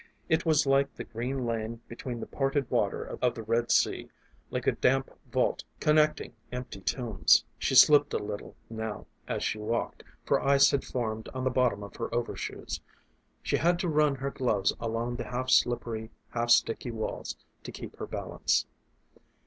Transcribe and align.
It 0.29 0.47
was 0.47 0.65
like 0.65 0.95
the 0.95 1.03
green 1.03 1.45
lane 1.45 1.79
between 1.87 2.19
the 2.19 2.25
parted 2.25 2.71
water 2.71 3.03
of 3.21 3.35
the 3.35 3.43
Red 3.43 3.69
Sea, 3.69 4.09
like 4.49 4.65
a 4.65 4.71
damp 4.71 5.11
vault 5.31 5.63
connecting 5.79 6.33
empty 6.51 6.79
tombs. 6.81 7.45
She 7.59 7.75
slipped 7.75 8.11
a 8.15 8.17
little 8.17 8.55
now 8.67 9.05
as 9.27 9.43
she 9.43 9.59
walked, 9.59 10.03
for 10.25 10.41
ice 10.41 10.71
had 10.71 10.83
formed 10.83 11.29
on 11.35 11.43
the 11.43 11.51
bottom 11.51 11.83
of 11.83 11.97
her 11.97 12.11
overshoes; 12.15 12.81
she 13.43 13.57
had 13.57 13.77
to 13.77 13.87
run 13.87 14.15
her 14.15 14.31
gloves 14.31 14.73
along 14.79 15.17
the 15.17 15.25
half 15.25 15.51
slippery, 15.51 16.09
half 16.29 16.49
sticky 16.49 16.89
walls 16.89 17.37
to 17.63 17.71
keep 17.71 17.95
her 17.97 18.07
balance. 18.07 18.65